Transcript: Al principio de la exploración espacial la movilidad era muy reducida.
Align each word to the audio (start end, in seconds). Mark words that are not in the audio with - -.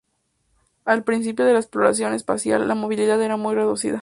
Al 0.83 1.03
principio 1.03 1.45
de 1.45 1.53
la 1.53 1.59
exploración 1.59 2.13
espacial 2.15 2.67
la 2.67 2.73
movilidad 2.73 3.21
era 3.21 3.37
muy 3.37 3.53
reducida. 3.53 3.99